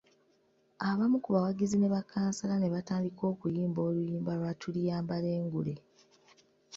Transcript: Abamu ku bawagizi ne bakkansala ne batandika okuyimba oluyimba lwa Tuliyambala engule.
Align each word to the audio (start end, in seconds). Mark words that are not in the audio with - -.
Abamu 0.89 1.17
ku 1.23 1.29
bawagizi 1.35 1.75
ne 1.77 1.87
bakkansala 1.93 2.55
ne 2.59 2.69
batandika 2.75 3.21
okuyimba 3.31 3.79
oluyimba 3.87 4.31
lwa 4.39 4.51
Tuliyambala 4.61 5.27
engule. 5.39 5.75